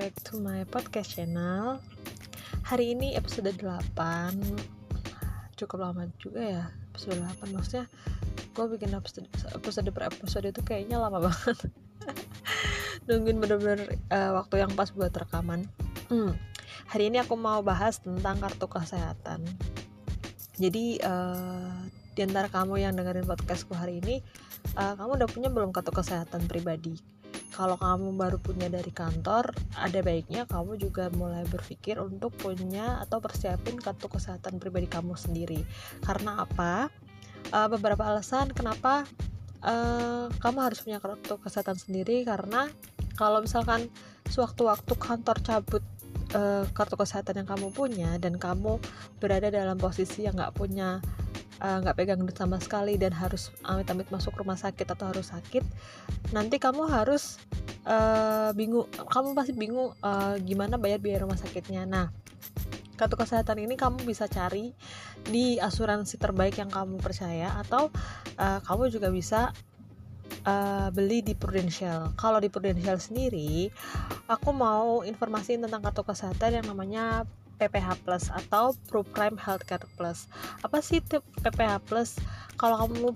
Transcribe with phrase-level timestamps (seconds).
[0.00, 1.76] back to my podcast channel.
[2.64, 4.00] Hari ini episode 8
[5.60, 7.84] Cukup lama juga ya Episode 8 maksudnya
[8.56, 11.68] Gue bikin episode, episode per episode itu kayaknya lama banget.
[13.12, 15.68] Nungguin bener-bener uh, waktu yang pas buat rekaman.
[16.08, 16.32] Hmm.
[16.88, 19.44] Hari ini aku mau bahas tentang kartu kesehatan.
[20.56, 21.76] Jadi uh,
[22.20, 24.20] di kamu yang dengerin podcastku hari ini
[24.76, 27.20] uh, Kamu udah punya belum kartu kesehatan pribadi?
[27.50, 33.18] kalau kamu baru punya dari kantor ada baiknya kamu juga mulai berpikir untuk punya atau
[33.18, 35.60] persiapin kartu kesehatan pribadi kamu sendiri.
[36.00, 36.88] Karena apa?
[37.50, 39.04] Uh, beberapa alasan kenapa
[39.66, 42.22] uh, kamu harus punya kartu kesehatan sendiri.
[42.22, 42.70] Karena
[43.18, 43.90] kalau misalkan
[44.30, 45.84] sewaktu-waktu kantor cabut
[46.70, 48.78] kartu kesehatan yang kamu punya dan kamu
[49.18, 51.02] berada dalam posisi yang nggak punya
[51.60, 55.60] nggak uh, pegang duit sama sekali dan harus amit-amit masuk rumah sakit atau harus sakit
[56.32, 57.36] nanti kamu harus
[57.84, 62.08] uh, bingung kamu pasti bingung uh, gimana bayar biaya rumah sakitnya nah
[62.96, 64.76] kartu kesehatan ini kamu bisa cari
[65.24, 67.88] di asuransi terbaik yang kamu percaya atau
[68.36, 69.56] uh, kamu juga bisa
[70.44, 72.12] uh, beli di Prudential.
[72.16, 73.72] Kalau di Prudential sendiri,
[74.28, 77.24] aku mau informasi tentang kartu kesehatan yang namanya
[77.60, 80.24] PPH Plus atau Pro Prime Healthcare Plus.
[80.64, 82.16] Apa sih tip PPH Plus?
[82.56, 83.12] Kalau kamu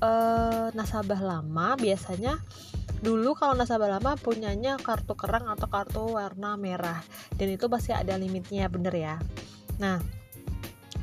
[0.00, 2.38] uh, nasabah lama biasanya
[3.00, 7.00] dulu kalau nasabah lama punyanya kartu kerang atau kartu warna merah
[7.40, 9.16] dan itu pasti ada limitnya bener ya
[9.80, 9.96] nah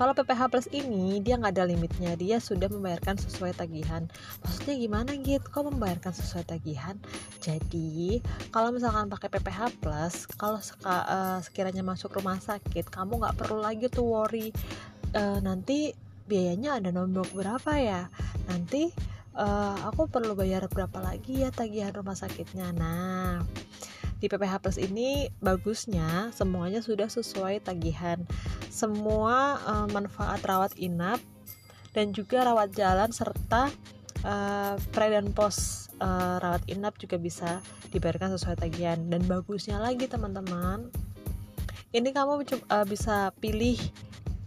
[0.00, 4.08] kalau PPH Plus ini dia nggak ada limitnya, dia sudah membayarkan sesuai tagihan.
[4.40, 5.44] Maksudnya gimana gitu?
[5.44, 6.96] Kok membayarkan sesuai tagihan?
[7.44, 10.56] Jadi kalau misalkan pakai PPH Plus, kalau
[10.88, 14.48] uh, sekiranya masuk rumah sakit, kamu nggak perlu lagi tuh worry
[15.12, 15.92] uh, nanti
[16.24, 18.08] biayanya ada nombok berapa ya?
[18.48, 18.88] Nanti
[19.36, 22.72] uh, aku perlu bayar berapa lagi ya tagihan rumah sakitnya.
[22.72, 23.44] Nah
[24.20, 28.20] di PPH Plus ini bagusnya semuanya sudah sesuai tagihan.
[28.68, 31.18] Semua uh, manfaat rawat inap
[31.96, 33.72] dan juga rawat jalan serta
[34.24, 40.06] uh, pre dan pos uh, rawat inap juga bisa dibayarkan sesuai tagihan dan bagusnya lagi
[40.06, 40.88] teman-teman
[41.90, 43.78] ini kamu uh, bisa pilih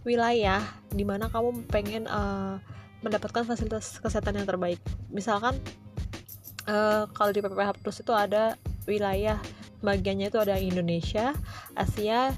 [0.04, 2.56] wilayah di mana kamu pengen uh,
[3.04, 4.80] mendapatkan fasilitas kesehatan yang terbaik
[5.12, 5.56] misalkan
[6.68, 8.56] uh, kalau di PPH Plus itu ada
[8.88, 9.36] wilayah
[9.84, 11.36] bagiannya itu ada Indonesia,
[11.76, 12.32] Asia,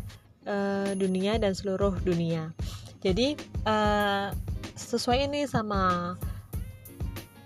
[0.44, 2.50] uh, dunia dan seluruh dunia.
[3.00, 4.34] Jadi uh,
[4.74, 6.14] sesuai ini sama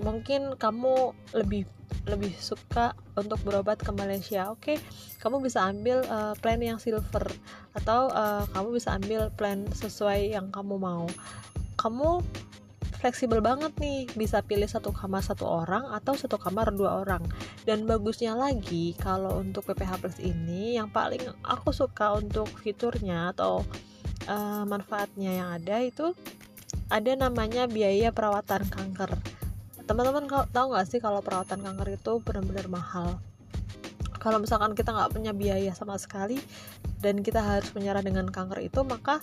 [0.01, 1.69] mungkin kamu lebih
[2.09, 4.77] lebih suka untuk berobat ke Malaysia, oke, okay,
[5.21, 7.29] kamu bisa ambil uh, plan yang silver
[7.77, 11.05] atau uh, kamu bisa ambil plan sesuai yang kamu mau.
[11.77, 12.25] Kamu
[13.01, 14.07] fleksibel banget nih.
[14.13, 17.25] Bisa pilih satu kamar satu orang atau satu kamar dua orang.
[17.65, 23.65] Dan bagusnya lagi kalau untuk PPH Plus ini yang paling aku suka untuk fiturnya atau
[24.29, 26.13] uh, manfaatnya yang ada itu
[26.93, 29.11] ada namanya biaya perawatan kanker.
[29.89, 33.19] Teman-teman tahu nggak sih kalau perawatan kanker itu benar-benar mahal?
[34.21, 36.37] Kalau misalkan kita nggak punya biaya sama sekali
[37.01, 39.17] dan kita harus menyerah dengan kanker itu maka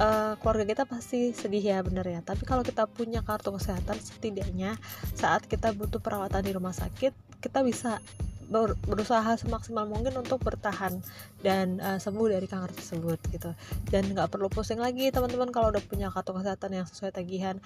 [0.00, 2.20] uh, keluarga kita pasti sedih ya bener ya.
[2.22, 4.76] Tapi kalau kita punya kartu kesehatan setidaknya
[5.16, 8.00] saat kita butuh perawatan di rumah sakit kita bisa
[8.46, 11.02] ber berusaha semaksimal mungkin untuk bertahan
[11.42, 13.50] dan uh, sembuh dari kanker tersebut gitu.
[13.90, 17.58] Dan nggak perlu pusing lagi teman-teman kalau udah punya kartu kesehatan yang sesuai tagihan.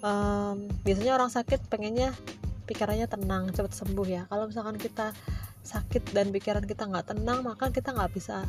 [0.00, 2.14] Um, biasanya orang sakit pengennya
[2.70, 4.22] pikirannya tenang cepat sembuh ya.
[4.30, 5.10] Kalau misalkan kita
[5.66, 8.46] sakit dan pikiran kita nggak tenang maka kita nggak bisa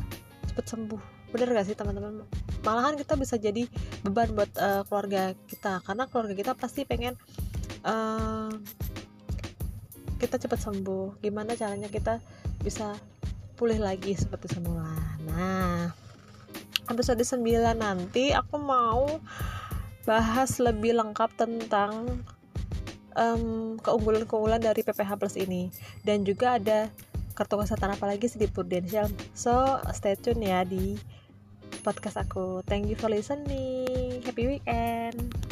[0.48, 2.26] cepet sembuh bener gak sih teman-teman?
[2.66, 3.66] Malahan kita bisa jadi
[4.02, 5.80] beban buat uh, keluarga kita.
[5.82, 7.14] Karena keluarga kita pasti pengen
[7.86, 8.50] uh,
[10.18, 11.22] kita cepat sembuh.
[11.22, 12.20] Gimana caranya kita
[12.60, 12.92] bisa
[13.56, 14.90] pulih lagi seperti semula?
[15.24, 15.90] Nah
[16.90, 17.46] episode 9
[17.78, 19.22] nanti aku mau
[20.02, 22.20] bahas lebih lengkap tentang
[23.84, 25.68] keunggulan-keunggulan dari PPH Plus ini.
[26.02, 26.88] Dan juga ada
[27.40, 31.00] kartu kesehatan apa lagi sih di Prudential so stay tune ya di
[31.82, 32.62] podcast aku.
[32.64, 34.22] Thank you for listening.
[34.22, 35.49] Happy weekend.